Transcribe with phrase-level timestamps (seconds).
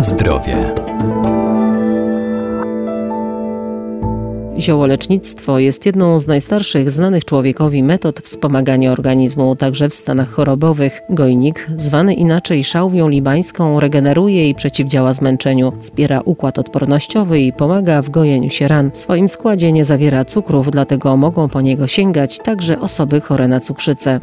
[0.00, 0.74] Zdrowie.
[4.58, 11.00] Ziołolecznictwo jest jedną z najstarszych znanych człowiekowi metod wspomagania organizmu, także w stanach chorobowych.
[11.10, 18.10] Gojnik, zwany inaczej szałwią libańską, regeneruje i przeciwdziała zmęczeniu, wspiera układ odpornościowy i pomaga w
[18.10, 18.90] gojeniu się ran.
[18.90, 23.60] W swoim składzie nie zawiera cukrów, dlatego mogą po niego sięgać także osoby chore na
[23.60, 24.20] cukrzycę.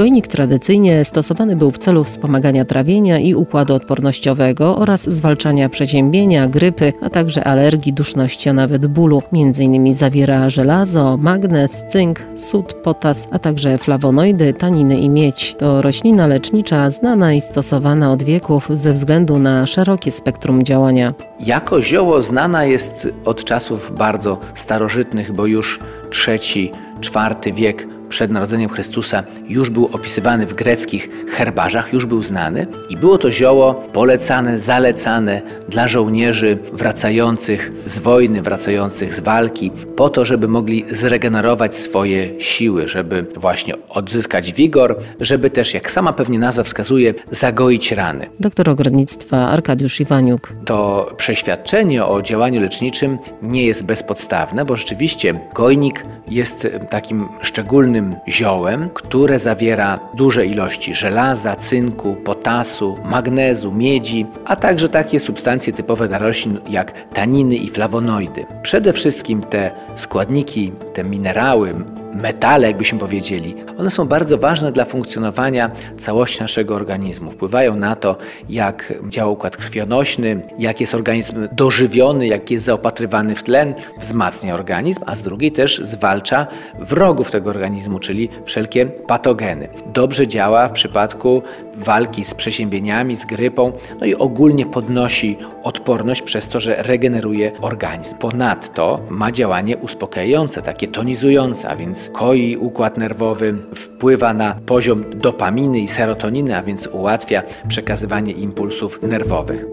[0.00, 6.92] Gojnik tradycyjnie stosowany był w celu wspomagania trawienia i układu odpornościowego oraz zwalczania przeziębienia, grypy,
[7.02, 9.22] a także alergii, duszności, a nawet bólu.
[9.32, 15.54] Między innymi zawiera żelazo, magnez, cynk, sód, potas, a także flawonoidy, taniny i miedź.
[15.54, 21.14] To roślina lecznicza znana i stosowana od wieków ze względu na szerokie spektrum działania.
[21.40, 25.80] Jako zioło znana jest od czasów bardzo starożytnych, bo już
[26.10, 32.66] trzeci, czwarty wiek przed narodzeniem Chrystusa już był opisywany w greckich herbarzach, już był znany
[32.88, 40.08] i było to zioło polecane, zalecane dla żołnierzy wracających z wojny, wracających z walki, po
[40.08, 46.38] to, żeby mogli zregenerować swoje siły, żeby właśnie odzyskać wigor, żeby też, jak sama pewnie
[46.38, 48.26] nazwa wskazuje, zagoić rany.
[48.40, 50.52] Doktor ogrodnictwa Arkadiusz Iwaniuk.
[50.64, 58.90] To przeświadczenie o działaniu leczniczym nie jest bezpodstawne, bo rzeczywiście gojnik jest takim szczególnym ziołem,
[58.94, 66.18] które zawiera duże ilości żelaza, cynku, potasu, magnezu, miedzi, a także takie substancje typowe dla
[66.18, 68.46] roślin jak taniny i flawonoidy.
[68.62, 71.74] Przede wszystkim te składniki, te minerały,
[72.14, 77.30] metale, jakbyśmy powiedzieli, one są bardzo ważne dla funkcjonowania całości naszego organizmu.
[77.30, 78.16] Wpływają na to,
[78.48, 85.02] jak działa układ krwionośny, jak jest organizm dożywiony, jak jest zaopatrywany w tlen, wzmacnia organizm,
[85.06, 86.46] a z drugiej też zwalcza
[86.80, 89.68] wrogów tego organizmu, czyli wszelkie patogeny.
[89.86, 91.42] Dobrze działa w przypadku
[91.84, 98.16] walki z przeziębieniami, z grypą, no i ogólnie podnosi odporność przez to, że regeneruje organizm.
[98.16, 105.78] Ponadto ma działanie uspokajające, takie tonizujące, a więc koi układ nerwowy, wpływa na poziom dopaminy
[105.78, 109.66] i serotoniny, a więc ułatwia przekazywanie impulsów nerwowych.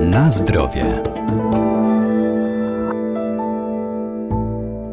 [0.00, 0.84] Na zdrowie.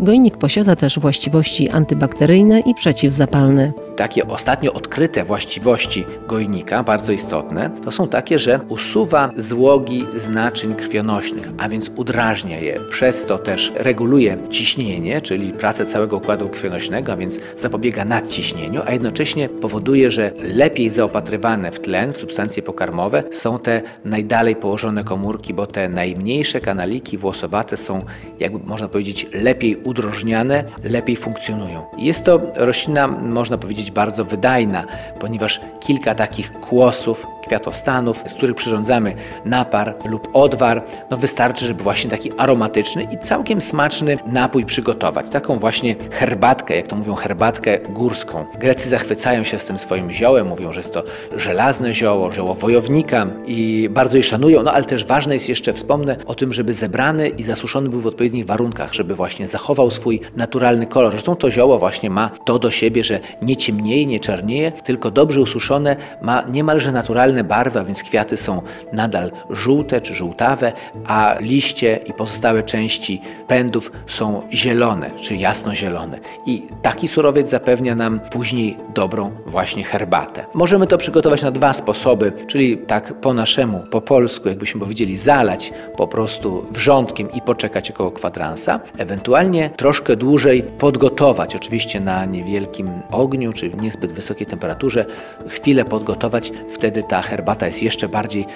[0.00, 3.72] Gojnik posiada też właściwości antybakteryjne i przeciwzapalne.
[3.96, 10.74] Takie ostatnio odkryte właściwości gojnika, bardzo istotne, to są takie, że usuwa złogi z naczyń
[10.74, 12.74] krwionośnych, a więc udrażnia je.
[12.90, 18.92] Przez to też reguluje ciśnienie, czyli pracę całego układu krwionośnego, a więc zapobiega nadciśnieniu, a
[18.92, 25.54] jednocześnie powoduje, że lepiej zaopatrywane w tlen, w substancje pokarmowe są te najdalej położone komórki,
[25.54, 27.98] bo te najmniejsze kanaliki włosowate są,
[28.40, 31.84] jakby można powiedzieć, lepiej udrożniane, lepiej funkcjonują.
[31.98, 34.84] Jest to roślina, można powiedzieć, bardzo wydajna,
[35.20, 42.10] ponieważ kilka takich kłosów, kwiatostanów, z których przyrządzamy napar lub odwar, no wystarczy, żeby właśnie
[42.10, 45.26] taki aromatyczny i całkiem smaczny napój przygotować.
[45.30, 48.44] Taką właśnie herbatkę, jak to mówią, herbatkę górską.
[48.58, 51.02] Grecy zachwycają się z tym swoim ziołem, mówią, że jest to
[51.36, 56.16] żelazne zioło, zioło wojownika i bardzo je szanują, no ale też ważne jest jeszcze, wspomnę
[56.26, 60.86] o tym, żeby zebrany i zasuszony był w odpowiednich warunkach, żeby właśnie zachował swój naturalny
[60.86, 61.12] kolor.
[61.12, 65.40] Zresztą to zioło właśnie ma to do siebie, że nie ciemnieje, nie czarnieje, tylko dobrze
[65.40, 68.62] ususzone ma niemalże naturalne barwy, a więc kwiaty są
[68.92, 70.72] nadal żółte czy żółtawe,
[71.06, 76.18] a liście i pozostałe części pędów są zielone czy jasnozielone.
[76.46, 80.44] I taki surowiec zapewnia nam później dobrą właśnie herbatę.
[80.54, 85.72] Możemy to przygotować na dwa sposoby, czyli tak po naszemu, po polsku, jakbyśmy powiedzieli, zalać
[85.96, 93.52] po prostu wrzątkiem i poczekać około kwadransa, ewentualnie troszkę dłużej podgotować, oczywiście na niewielkim ogniu
[93.52, 95.06] czy w niezbyt wysokiej temperaturze,
[95.48, 98.46] chwilę podgotować, wtedy ta herbata jest jeszcze bardziej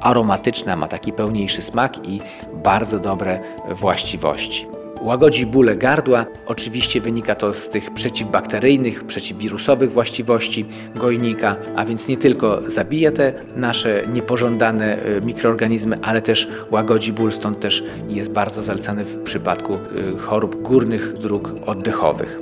[0.00, 2.20] aromatyczna, ma taki pełniejszy smak i
[2.54, 3.40] bardzo dobre
[3.70, 4.75] właściwości.
[5.00, 6.26] Łagodzi bóle gardła.
[6.46, 13.32] Oczywiście wynika to z tych przeciwbakteryjnych, przeciwwirusowych właściwości gojnika, a więc nie tylko zabija te
[13.56, 19.74] nasze niepożądane e, mikroorganizmy, ale też łagodzi ból, stąd też jest bardzo zalecany w przypadku
[19.74, 22.38] e, chorób górnych dróg oddechowych.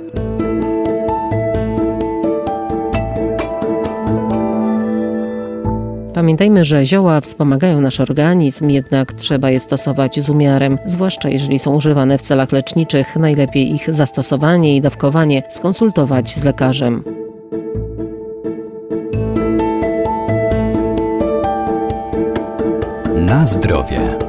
[6.15, 11.75] Pamiętajmy, że zioła wspomagają nasz organizm, jednak trzeba je stosować z umiarem, zwłaszcza jeżeli są
[11.75, 13.15] używane w celach leczniczych.
[13.15, 17.03] Najlepiej ich zastosowanie i dawkowanie skonsultować z lekarzem.
[23.15, 24.24] Na zdrowie.